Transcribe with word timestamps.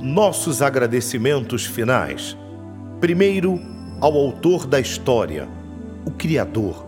Nossos 0.00 0.62
agradecimentos 0.62 1.64
finais. 1.64 2.36
Primeiro, 3.00 3.60
ao 4.00 4.14
autor 4.14 4.66
da 4.66 4.78
história, 4.78 5.48
o 6.04 6.10
Criador, 6.10 6.86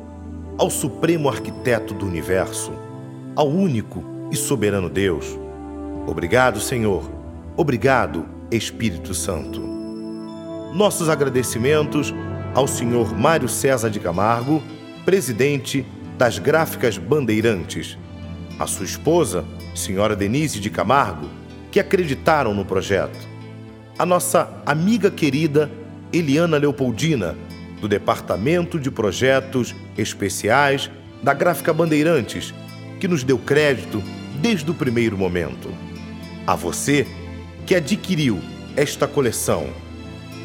ao 0.58 0.70
Supremo 0.70 1.28
Arquiteto 1.28 1.94
do 1.94 2.06
Universo, 2.06 2.72
ao 3.34 3.48
único 3.48 4.02
e 4.30 4.36
soberano 4.36 4.88
Deus. 4.88 5.38
Obrigado, 6.06 6.60
Senhor. 6.60 7.10
Obrigado, 7.56 8.24
Espírito 8.50 9.14
Santo. 9.14 9.60
Nossos 10.74 11.08
agradecimentos 11.08 12.14
ao 12.54 12.66
Senhor 12.66 13.16
Mário 13.16 13.48
César 13.48 13.90
de 13.90 14.00
Camargo, 14.00 14.62
presidente 15.04 15.84
das 16.16 16.38
Gráficas 16.38 16.98
Bandeirantes, 16.98 17.96
a 18.58 18.66
sua 18.66 18.84
esposa, 18.84 19.44
senhora 19.74 20.16
Denise 20.16 20.58
de 20.60 20.68
Camargo, 20.68 21.28
que 21.70 21.80
acreditaram 21.80 22.54
no 22.54 22.64
projeto, 22.64 23.18
a 23.98 24.06
nossa 24.06 24.62
amiga 24.64 25.10
querida 25.10 25.70
Eliana 26.12 26.56
Leopoldina, 26.56 27.36
do 27.80 27.88
Departamento 27.88 28.78
de 28.78 28.90
Projetos 28.90 29.74
Especiais 29.96 30.90
da 31.22 31.32
Gráfica 31.32 31.72
Bandeirantes, 31.72 32.54
que 33.00 33.08
nos 33.08 33.22
deu 33.22 33.38
crédito 33.38 34.02
desde 34.40 34.70
o 34.70 34.74
primeiro 34.74 35.16
momento. 35.16 35.72
A 36.46 36.54
você 36.54 37.06
que 37.66 37.74
adquiriu 37.74 38.40
esta 38.76 39.06
coleção, 39.06 39.68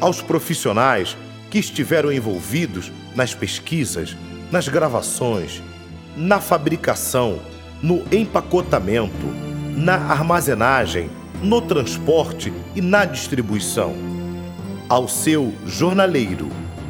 aos 0.00 0.20
profissionais 0.20 1.16
que 1.50 1.58
estiveram 1.58 2.12
envolvidos 2.12 2.92
nas 3.14 3.32
pesquisas, 3.32 4.16
nas 4.50 4.68
gravações, 4.68 5.62
na 6.16 6.40
fabricação, 6.40 7.40
no 7.82 8.02
empacotamento, 8.12 9.43
na 9.76 9.94
armazenagem, 9.94 11.10
no 11.42 11.60
transporte 11.60 12.52
e 12.74 12.80
na 12.80 13.04
distribuição. 13.04 13.94
Ao 14.88 15.08
seu 15.08 15.52
jornaleiro, 15.66 16.48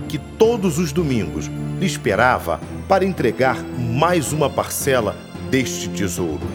que 0.08 0.18
todos 0.18 0.78
os 0.78 0.92
domingos 0.92 1.50
lhe 1.78 1.86
esperava 1.86 2.60
para 2.86 3.04
entregar 3.04 3.62
mais 3.62 4.32
uma 4.32 4.50
parcela 4.50 5.16
deste 5.50 5.88
tesouro. 5.88 6.46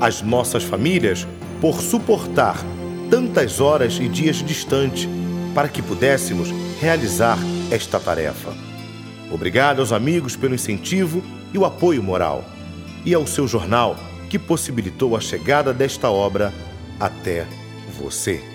As 0.00 0.20
nossas 0.20 0.64
famílias, 0.64 1.26
por 1.60 1.80
suportar 1.80 2.58
tantas 3.10 3.60
horas 3.60 3.98
e 3.98 4.08
dias 4.08 4.36
distante, 4.36 5.08
para 5.54 5.68
que 5.68 5.80
pudéssemos 5.80 6.52
realizar 6.80 7.38
esta 7.70 7.98
tarefa. 7.98 8.52
Obrigado 9.30 9.80
aos 9.80 9.92
amigos 9.92 10.36
pelo 10.36 10.54
incentivo 10.54 11.22
e 11.52 11.58
o 11.58 11.64
apoio 11.64 12.02
moral, 12.02 12.44
e 13.04 13.14
ao 13.14 13.26
seu 13.26 13.48
jornal 13.48 13.96
que 14.34 14.38
possibilitou 14.40 15.16
a 15.16 15.20
chegada 15.20 15.72
desta 15.72 16.10
obra 16.10 16.52
até 16.98 17.46
você. 17.96 18.53